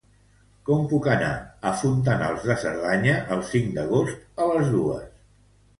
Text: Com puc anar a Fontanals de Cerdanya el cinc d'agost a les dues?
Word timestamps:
Com 0.69 0.79
puc 0.93 1.09
anar 1.15 1.29
a 1.71 1.73
Fontanals 1.83 2.49
de 2.49 2.59
Cerdanya 2.65 3.21
el 3.37 3.45
cinc 3.53 3.71
d'agost 3.79 4.45
a 4.47 4.51
les 4.57 4.75
dues? 4.79 5.11